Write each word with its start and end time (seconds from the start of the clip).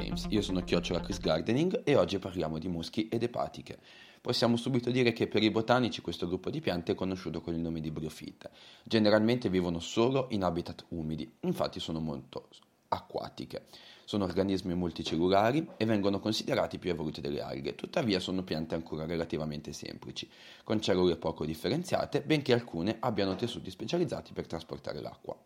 Games, 0.00 0.26
io 0.30 0.40
sono 0.40 0.64
Chiocciola 0.64 1.00
Chris 1.00 1.20
Gardening 1.20 1.82
e 1.84 1.94
oggi 1.94 2.18
parliamo 2.18 2.58
di 2.58 2.68
muschi 2.68 3.08
ed 3.08 3.22
epatiche. 3.22 3.78
Possiamo 4.22 4.56
subito 4.56 4.90
dire 4.90 5.12
che 5.12 5.26
per 5.28 5.42
i 5.42 5.50
botanici 5.50 6.00
questo 6.00 6.26
gruppo 6.26 6.48
di 6.48 6.60
piante 6.60 6.92
è 6.92 6.94
conosciuto 6.94 7.42
con 7.42 7.52
il 7.52 7.60
nome 7.60 7.80
di 7.80 7.90
briofite. 7.90 8.50
Generalmente 8.82 9.50
vivono 9.50 9.78
solo 9.78 10.28
in 10.30 10.42
habitat 10.42 10.86
umidi, 10.88 11.30
infatti 11.40 11.80
sono 11.80 12.00
molto 12.00 12.48
acquatiche. 12.88 13.66
Sono 14.04 14.24
organismi 14.24 14.74
multicellulari 14.74 15.68
e 15.76 15.84
vengono 15.84 16.18
considerati 16.18 16.78
più 16.78 16.90
evoluti 16.90 17.20
delle 17.20 17.42
alghe, 17.42 17.74
tuttavia 17.74 18.18
sono 18.20 18.42
piante 18.42 18.74
ancora 18.74 19.04
relativamente 19.04 19.72
semplici, 19.72 20.28
con 20.64 20.80
cellule 20.80 21.16
poco 21.16 21.44
differenziate, 21.44 22.22
benché 22.22 22.52
alcune 22.54 22.96
abbiano 23.00 23.36
tessuti 23.36 23.70
specializzati 23.70 24.32
per 24.32 24.46
trasportare 24.46 25.00
l'acqua. 25.00 25.36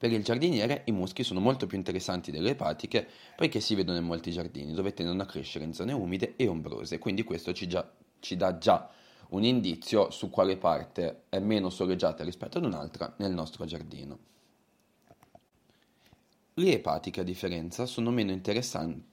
Per 0.00 0.10
il 0.10 0.24
giardiniere 0.24 0.80
i 0.86 0.92
muschi 0.92 1.22
sono 1.22 1.40
molto 1.40 1.66
più 1.66 1.76
interessanti 1.76 2.30
delle 2.30 2.52
epatiche 2.52 3.06
poiché 3.36 3.60
si 3.60 3.74
vedono 3.74 3.98
in 3.98 4.04
molti 4.04 4.32
giardini 4.32 4.72
dove 4.72 4.94
tendono 4.94 5.20
a 5.20 5.26
crescere 5.26 5.66
in 5.66 5.74
zone 5.74 5.92
umide 5.92 6.36
e 6.36 6.48
ombrose, 6.48 6.98
quindi 6.98 7.22
questo 7.22 7.52
ci, 7.52 7.68
già, 7.68 7.86
ci 8.18 8.34
dà 8.34 8.56
già 8.56 8.88
un 9.28 9.44
indizio 9.44 10.10
su 10.10 10.30
quale 10.30 10.56
parte 10.56 11.24
è 11.28 11.38
meno 11.38 11.68
soleggiata 11.68 12.24
rispetto 12.24 12.56
ad 12.56 12.64
un'altra 12.64 13.12
nel 13.18 13.32
nostro 13.32 13.66
giardino. 13.66 14.18
Le 16.60 16.74
epatiche, 16.74 17.20
a 17.20 17.24
differenza, 17.24 17.86
sono 17.86 18.10
meno, 18.10 18.38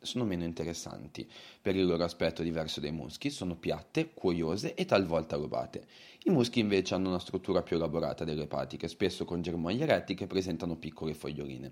sono 0.02 0.26
meno, 0.26 0.44
interessanti. 0.44 1.26
Per 1.62 1.78
il 1.78 1.86
loro 1.86 2.04
aspetto 2.04 2.44
diverso 2.44 2.82
dai 2.82 2.92
muschi, 2.92 3.30
sono 3.30 3.56
piatte, 3.56 4.12
cuoiose 4.14 4.74
e 4.74 4.84
talvolta 4.84 5.38
lobate. 5.38 5.86
I 6.26 6.30
muschi 6.30 6.60
invece 6.60 6.94
hanno 6.94 7.08
una 7.08 7.20
struttura 7.20 7.62
più 7.62 7.78
elaborata 7.78 8.26
delle 8.26 8.44
epatiche, 8.44 8.90
spesso 8.90 9.24
con 9.24 9.42
germogli 9.42 9.82
eretti 9.82 10.14
che 10.14 10.28
presentano 10.28 10.76
piccole 10.76 11.14
foglioline. 11.14 11.72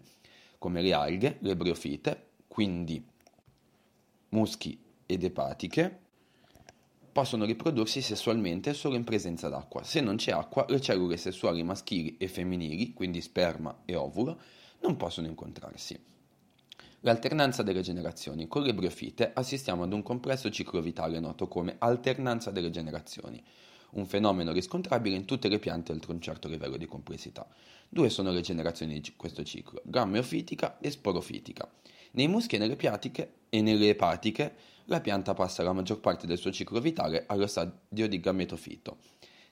Come 0.60 0.82
le 0.82 0.94
alghe, 0.94 1.40
le 1.42 1.58
briofite, 1.58 2.28
quindi 2.48 3.06
muschi 4.30 4.82
ed 5.06 5.26
epatiche, 5.26 6.00
possono 7.12 7.44
riprodursi 7.44 8.02
sessualmente 8.02 8.74
solo 8.74 8.96
in 8.96 9.04
presenza 9.04 9.50
d'acqua. 9.50 9.84
Se 9.84 10.00
non 10.00 10.16
c'è 10.16 10.32
acqua, 10.32 10.66
le 10.70 10.80
cellule 10.80 11.18
sessuali 11.18 11.64
maschili 11.64 12.16
e 12.18 12.30
femminili, 12.30 12.94
quindi 12.94 13.20
sperma 13.20 13.82
e 13.84 13.98
ovulo, 13.98 14.40
non 14.86 14.98
possono 14.98 15.26
incontrarsi. 15.26 16.00
L'alternanza 17.00 17.64
delle 17.64 17.82
generazioni. 17.82 18.48
Con 18.48 18.62
le 18.62 18.74
briofite 18.74 19.32
assistiamo 19.34 19.82
ad 19.82 19.94
un 19.94 20.04
complesso 20.04 20.52
ciclo 20.52 20.80
vitale 20.80 21.20
noto 21.20 21.48
come 21.48 21.76
alternanza 21.80 22.52
delle 22.52 22.70
generazioni, 22.70 23.44
un 23.92 24.06
fenomeno 24.06 24.52
riscontrabile 24.52 25.16
in 25.16 25.26
tutte 25.26 25.48
le 25.48 25.58
piante 25.58 25.92
oltre 25.92 26.12
un 26.12 26.22
certo 26.22 26.48
livello 26.48 26.78
di 26.78 26.86
complessità. 26.86 27.48
Due 27.90 28.10
sono 28.10 28.32
le 28.32 28.42
generazioni 28.42 29.00
di 29.00 29.14
questo 29.16 29.44
ciclo, 29.44 29.82
gammeofitica 29.86 30.78
e 30.80 30.92
sporofitica. 30.92 31.68
Nei 32.12 32.28
muschi 32.28 32.56
e 32.56 32.60
nelle, 32.60 32.76
piatiche, 32.76 33.34
e 33.50 33.62
nelle 33.62 33.90
epatiche 33.90 34.56
la 34.86 35.02
pianta 35.02 35.34
passa 35.34 35.64
la 35.64 35.74
maggior 35.74 36.00
parte 36.00 36.28
del 36.28 36.38
suo 36.38 36.52
ciclo 36.52 36.80
vitale 36.80 37.24
allo 37.28 37.48
stadio 37.48 38.08
di 38.08 38.20
gammetofito. 38.20 38.98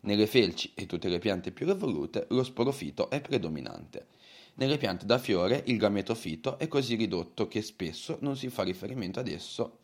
Nelle 0.01 0.27
felci 0.27 0.73
e 0.75 0.85
tutte 0.85 1.07
le 1.07 1.17
piante 1.17 1.51
più 1.51 1.67
evolute 1.69 2.27
lo 2.29 2.43
sporofito 2.43 3.09
è 3.09 3.21
predominante. 3.21 4.07
Nelle 4.55 4.77
piante 4.77 5.07
da 5.07 5.17
fiore 5.17 5.63
il 5.65 5.77
gametofito 5.77 6.59
è 6.59 6.67
così 6.67 6.93
ridotto 6.93 7.47
che 7.47 7.63
spesso 7.63 8.17
non 8.21 8.37
si 8.37 8.49
fa 8.49 8.61
riferimento 8.61 9.19
ad 9.19 9.27
esso. 9.27 9.79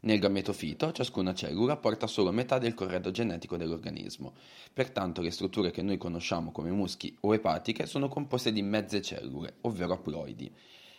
Nel 0.00 0.18
gametofito 0.18 0.90
ciascuna 0.90 1.32
cellula 1.32 1.76
porta 1.76 2.08
solo 2.08 2.32
metà 2.32 2.58
del 2.58 2.74
corredo 2.74 3.12
genetico 3.12 3.56
dell'organismo, 3.56 4.34
pertanto 4.72 5.22
le 5.22 5.30
strutture 5.30 5.70
che 5.70 5.80
noi 5.80 5.96
conosciamo 5.96 6.50
come 6.50 6.72
muschi 6.72 7.16
o 7.20 7.32
epatiche 7.32 7.86
sono 7.86 8.08
composte 8.08 8.50
di 8.50 8.62
mezze 8.62 9.00
cellule, 9.00 9.58
ovvero 9.60 9.92
aploidi. 9.92 10.52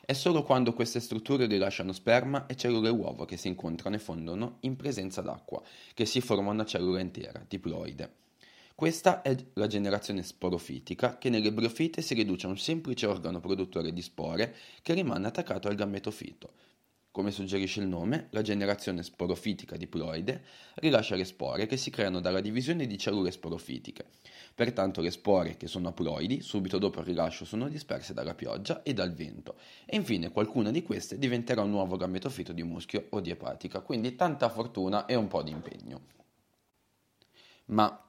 È 0.05 0.13
solo 0.13 0.43
quando 0.43 0.73
queste 0.73 1.01
strutture 1.01 1.47
rilasciano 1.47 1.91
sperma 1.91 2.45
e 2.45 2.55
cellule 2.55 2.89
uovo 2.89 3.25
che 3.25 3.35
si 3.35 3.49
incontrano 3.49 3.97
e 3.97 3.99
fondono 3.99 4.57
in 4.61 4.77
presenza 4.77 5.21
d'acqua, 5.21 5.61
che 5.93 6.05
si 6.05 6.21
forma 6.21 6.51
una 6.51 6.65
cellula 6.65 7.01
intera, 7.01 7.43
diploide. 7.45 8.23
Questa 8.75 9.21
è 9.21 9.33
la 9.53 9.67
generazione 9.67 10.21
sporofitica 10.21 11.17
che 11.17 11.29
nelle 11.29 11.53
briofite 11.53 12.01
si 12.01 12.13
riduce 12.13 12.45
a 12.45 12.49
un 12.49 12.57
semplice 12.57 13.05
organo 13.05 13.39
produttore 13.39 13.93
di 13.93 14.01
spore 14.01 14.53
che 14.81 14.93
rimane 14.93 15.27
attaccato 15.27 15.69
al 15.69 15.75
gammetofito. 15.75 16.51
Come 17.09 17.31
suggerisce 17.31 17.79
il 17.79 17.87
nome, 17.87 18.27
la 18.31 18.41
generazione 18.41 19.01
sporofitica 19.01 19.77
diploide 19.77 20.43
rilascia 20.73 21.15
le 21.15 21.23
spore 21.23 21.67
che 21.67 21.77
si 21.77 21.89
creano 21.89 22.19
dalla 22.19 22.41
divisione 22.41 22.85
di 22.85 22.97
cellule 22.97 23.31
sporofitiche. 23.31 24.07
Pertanto 24.53 24.99
le 24.99 25.11
spore, 25.11 25.55
che 25.55 25.67
sono 25.67 25.87
aploidi, 25.87 26.41
subito 26.41 26.77
dopo 26.77 26.99
il 26.99 27.05
rilascio 27.05 27.45
sono 27.45 27.69
disperse 27.69 28.13
dalla 28.13 28.35
pioggia 28.35 28.83
e 28.83 28.93
dal 28.93 29.13
vento 29.13 29.55
e 29.85 29.95
infine 29.95 30.31
qualcuna 30.31 30.71
di 30.71 30.83
queste 30.83 31.17
diventerà 31.17 31.61
un 31.61 31.69
nuovo 31.69 31.95
gammetofito 31.95 32.51
di 32.51 32.63
muschio 32.63 33.05
o 33.11 33.21
di 33.21 33.29
epatica, 33.29 33.79
quindi 33.79 34.17
tanta 34.17 34.49
fortuna 34.49 35.05
e 35.05 35.15
un 35.15 35.29
po' 35.29 35.43
di 35.43 35.51
impegno. 35.51 36.01
Ma 37.67 38.04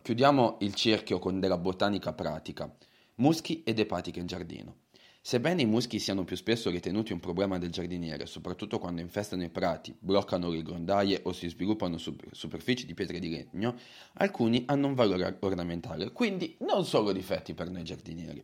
Chiudiamo 0.00 0.56
il 0.60 0.72
cerchio 0.74 1.18
con 1.18 1.40
della 1.40 1.58
botanica 1.58 2.14
pratica. 2.14 2.74
Muschi 3.16 3.62
ed 3.64 3.78
epatiche 3.78 4.18
in 4.18 4.26
giardino. 4.26 4.76
Sebbene 5.20 5.60
i 5.60 5.66
muschi 5.66 5.98
siano 5.98 6.24
più 6.24 6.36
spesso 6.36 6.70
ritenuti 6.70 7.12
un 7.12 7.20
problema 7.20 7.58
del 7.58 7.70
giardiniere, 7.70 8.24
soprattutto 8.24 8.78
quando 8.78 9.02
infestano 9.02 9.42
i 9.42 9.50
prati, 9.50 9.94
bloccano 9.98 10.48
le 10.48 10.62
grondaie 10.62 11.20
o 11.24 11.32
si 11.32 11.48
sviluppano 11.48 11.98
su 11.98 12.16
superfici 12.30 12.86
di 12.86 12.94
pietre 12.94 13.18
di 13.18 13.28
legno, 13.28 13.76
alcuni 14.14 14.64
hanno 14.66 14.86
un 14.86 14.94
valore 14.94 15.36
ornamentale, 15.40 16.12
quindi 16.12 16.56
non 16.60 16.86
solo 16.86 17.12
difetti 17.12 17.52
per 17.52 17.68
noi 17.68 17.84
giardinieri. 17.84 18.42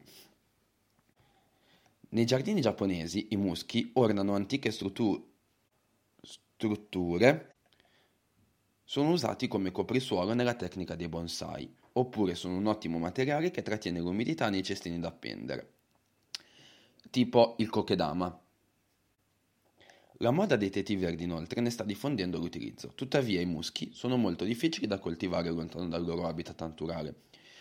Nei 2.11 2.27
giardini 2.27 2.61
giapponesi 2.61 3.29
i 3.31 3.37
muschi 3.37 3.91
ornano 3.95 4.35
antiche 4.35 4.71
strutture 6.21 7.50
sono 8.91 9.11
usati 9.11 9.47
come 9.47 9.71
coprisuolo 9.71 10.35
nella 10.35 10.55
tecnica 10.55 10.97
dei 10.97 11.07
bonsai, 11.07 11.73
oppure 11.93 12.35
sono 12.35 12.57
un 12.57 12.67
ottimo 12.67 12.99
materiale 12.99 13.53
che 13.53 13.63
trattiene 13.63 14.01
l'umidità 14.01 14.51
nei 14.51 14.65
cestini 14.65 14.99
da 14.99 15.07
appendere, 15.07 15.75
tipo 17.09 17.55
il 17.59 17.71
kokedama. 17.71 18.41
La 20.15 20.33
moda 20.33 20.57
dei 20.57 20.71
teti 20.71 20.97
verdi 20.97 21.23
inoltre 21.23 21.61
ne 21.61 21.71
sta 21.71 21.85
diffondendo 21.85 22.39
l'utilizzo, 22.39 22.91
tuttavia 22.97 23.41
i 23.41 23.47
muschi 23.47 23.93
sono 23.93 24.17
molto 24.17 24.43
difficili 24.43 24.89
da 24.89 24.99
coltivare 24.99 25.51
lontano 25.51 25.87
dal 25.87 26.05
loro 26.05 26.27
habitat 26.27 26.61
naturale, 26.61 27.15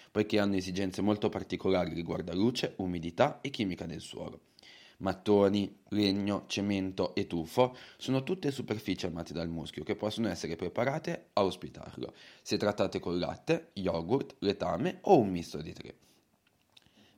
poiché 0.09 0.39
hanno 0.39 0.55
esigenze 0.55 1.03
molto 1.03 1.29
particolari 1.29 1.93
riguardo 1.93 2.31
a 2.31 2.35
luce, 2.35 2.73
umidità 2.77 3.39
e 3.41 3.51
chimica 3.51 3.85
del 3.85 4.01
suolo. 4.01 4.45
Mattoni, 4.99 5.81
legno, 5.89 6.43
cemento 6.47 7.15
e 7.15 7.25
tufo 7.25 7.75
sono 7.97 8.23
tutte 8.23 8.51
superfici 8.51 9.05
armate 9.05 9.33
dal 9.33 9.47
muschio 9.47 9.83
che 9.83 9.95
possono 9.95 10.27
essere 10.27 10.55
preparate 10.55 11.29
a 11.33 11.43
ospitarlo, 11.43 12.13
se 12.41 12.57
trattate 12.57 12.99
con 12.99 13.17
latte, 13.17 13.69
yogurt, 13.73 14.35
letame 14.39 14.99
o 15.03 15.17
un 15.19 15.29
misto 15.29 15.61
di 15.61 15.73
tre. 15.73 15.95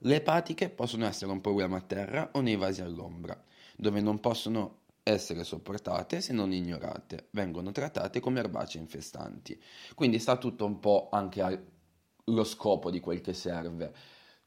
Le 0.04 0.16
epatiche 0.16 0.70
possono 0.70 1.06
essere 1.06 1.32
un 1.32 1.42
problema 1.42 1.78
a 1.78 1.82
terra 1.82 2.30
o 2.34 2.42
nei 2.42 2.56
vasi 2.56 2.82
all'ombra, 2.82 3.40
dove 3.76 4.00
non 4.00 4.20
possono 4.20 4.80
essere 5.04 5.44
sopportate 5.44 6.22
se 6.22 6.34
non 6.34 6.54
ignorate, 6.54 7.28
vengono 7.32 7.72
trattate 7.72 8.20
come 8.20 8.40
erbacee 8.40 8.80
infestanti. 8.80 9.60
Quindi 9.96 10.20
sta 10.20 10.38
tutto 10.38 10.66
un 10.66 10.80
po' 10.80 11.10
anche 11.12 11.42
allo 11.42 12.44
scopo 12.44 12.92
di 12.92 13.00
quel 13.00 13.22
che 13.22 13.34
serve. 13.34 13.94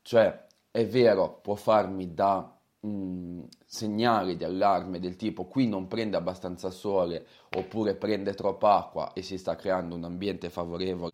Cioè, 0.03 0.47
è 0.71 0.87
vero, 0.87 1.41
può 1.41 1.57
farmi 1.57 2.15
da 2.15 2.54
mh, 2.85 3.49
segnali 3.65 4.37
di 4.37 4.45
allarme 4.45 5.01
del 5.01 5.17
tipo 5.17 5.47
qui 5.47 5.67
non 5.67 5.89
prende 5.89 6.17
abbastanza 6.17 6.71
sole 6.71 7.27
oppure 7.57 7.95
prende 7.95 8.35
troppa 8.35 8.77
acqua 8.77 9.13
e 9.13 9.23
si 9.23 9.39
sta 9.39 9.57
creando 9.57 9.95
un 9.95 10.05
ambiente 10.05 10.51
favorevole 10.51 11.13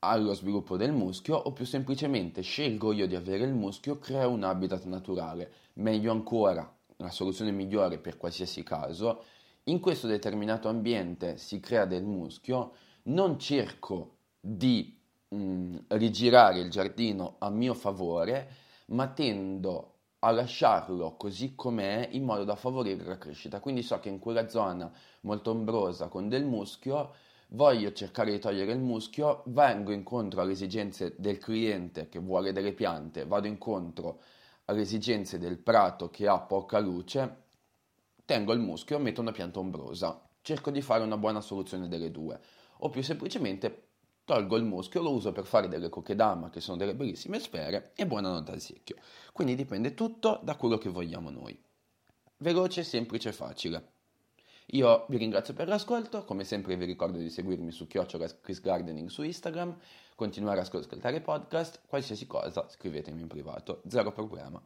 allo 0.00 0.34
sviluppo 0.34 0.76
del 0.76 0.92
muschio 0.92 1.36
o 1.36 1.52
più 1.52 1.64
semplicemente 1.64 2.42
scelgo 2.42 2.92
io 2.92 3.06
di 3.08 3.16
avere 3.16 3.44
il 3.44 3.52
muschio, 3.54 3.98
creo 3.98 4.30
un 4.30 4.44
habitat 4.44 4.84
naturale. 4.84 5.52
Meglio 5.74 6.12
ancora, 6.12 6.70
la 6.98 7.10
soluzione 7.10 7.50
migliore 7.50 7.98
per 7.98 8.16
qualsiasi 8.16 8.62
caso, 8.62 9.24
in 9.64 9.80
questo 9.80 10.06
determinato 10.06 10.68
ambiente 10.68 11.38
si 11.38 11.58
crea 11.58 11.86
del 11.86 12.04
muschio, 12.04 12.72
non 13.04 13.38
cerco 13.38 14.18
di 14.40 14.96
mh, 15.28 15.76
rigirare 15.88 16.60
il 16.60 16.70
giardino 16.70 17.36
a 17.38 17.50
mio 17.50 17.74
favore, 17.74 18.48
ma 18.86 19.08
tendo 19.08 19.95
a 20.20 20.30
lasciarlo 20.30 21.16
così 21.16 21.54
com'è 21.54 22.08
in 22.12 22.24
modo 22.24 22.44
da 22.44 22.56
favorire 22.56 23.04
la 23.04 23.18
crescita. 23.18 23.60
Quindi 23.60 23.82
so 23.82 23.98
che 24.00 24.08
in 24.08 24.18
quella 24.18 24.48
zona 24.48 24.90
molto 25.22 25.50
ombrosa 25.50 26.08
con 26.08 26.28
del 26.28 26.44
muschio 26.44 27.14
voglio 27.48 27.92
cercare 27.92 28.32
di 28.32 28.38
togliere 28.38 28.72
il 28.72 28.80
muschio, 28.80 29.42
vengo 29.46 29.92
incontro 29.92 30.40
alle 30.40 30.52
esigenze 30.52 31.14
del 31.18 31.38
cliente 31.38 32.08
che 32.08 32.18
vuole 32.18 32.52
delle 32.52 32.72
piante, 32.72 33.24
vado 33.24 33.46
incontro 33.46 34.20
alle 34.64 34.80
esigenze 34.80 35.38
del 35.38 35.58
prato 35.58 36.10
che 36.10 36.26
ha 36.26 36.40
poca 36.40 36.78
luce, 36.78 37.44
tengo 38.24 38.52
il 38.52 38.58
muschio, 38.58 38.98
metto 38.98 39.20
una 39.20 39.32
pianta 39.32 39.60
ombrosa. 39.60 40.20
Cerco 40.40 40.70
di 40.70 40.80
fare 40.80 41.04
una 41.04 41.16
buona 41.16 41.40
soluzione 41.40 41.88
delle 41.88 42.10
due. 42.10 42.40
O 42.78 42.90
più 42.90 43.02
semplicemente 43.02 43.85
tolgo 44.26 44.56
il 44.56 44.64
muschio, 44.64 45.02
lo 45.02 45.12
uso 45.12 45.30
per 45.30 45.46
fare 45.46 45.68
delle 45.68 45.88
kokedama, 45.88 46.50
che 46.50 46.60
sono 46.60 46.76
delle 46.76 46.96
bellissime 46.96 47.38
sfere, 47.38 47.92
e 47.94 48.06
buonanotte 48.06 48.50
al 48.50 48.60
secchio. 48.60 48.96
Quindi 49.32 49.54
dipende 49.54 49.94
tutto 49.94 50.40
da 50.42 50.56
quello 50.56 50.78
che 50.78 50.88
vogliamo 50.88 51.30
noi. 51.30 51.58
Veloce, 52.38 52.82
semplice, 52.82 53.32
facile. 53.32 53.92
Io 54.70 55.06
vi 55.08 55.16
ringrazio 55.16 55.54
per 55.54 55.68
l'ascolto, 55.68 56.24
come 56.24 56.42
sempre 56.42 56.76
vi 56.76 56.84
ricordo 56.84 57.18
di 57.18 57.30
seguirmi 57.30 57.70
su 57.70 57.86
chiocciola 57.86 58.26
Chris 58.40 58.60
Gardening 58.60 59.08
su 59.08 59.22
Instagram, 59.22 59.78
continuare 60.16 60.58
ad 60.58 60.66
ascoltare 60.66 61.20
podcast, 61.20 61.82
qualsiasi 61.86 62.26
cosa 62.26 62.68
scrivetemi 62.68 63.20
in 63.20 63.28
privato, 63.28 63.80
zero 63.86 64.10
problema. 64.10 64.60